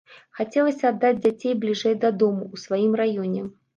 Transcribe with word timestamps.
Хацелася 0.37 0.85
аддаць 0.93 1.19
дзяцей 1.25 1.53
бліжэй 1.65 1.95
да 2.07 2.11
дому, 2.25 2.51
у 2.59 2.63
сваім 2.65 2.97
раёне. 3.03 3.41